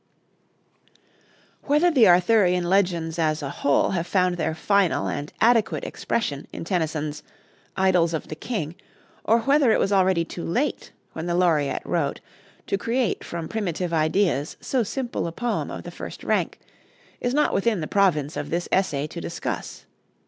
[1.65, 6.63] Whether the Arthurian legends as a whole have found their final and adequate expression in
[6.63, 7.21] Tennyson's
[7.77, 8.73] 'Idylls of the King,'
[9.23, 12.19] or whether it was already too late, when the Laureate wrote,
[12.65, 16.57] to create from primitive ideas so simple a poem of the first rank,
[17.19, 19.85] is not within the province of this essay to discuss.